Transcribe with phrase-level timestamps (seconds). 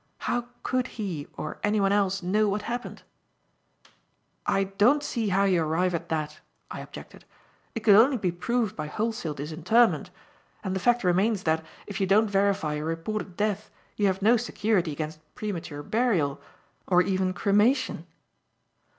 [0.25, 3.03] How could he, or anyone else, know what happened?
[4.47, 6.39] "I don't see how you arrive at that,"
[6.71, 7.23] I objected.
[7.75, 10.09] "It could only be proved by wholesale disinterment.
[10.63, 14.37] And the fact remains that, if you don't verify a reported death you have no
[14.37, 16.41] security against premature burial
[16.87, 18.07] or even cremation."